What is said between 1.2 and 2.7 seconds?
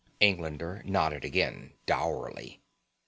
again, dourly.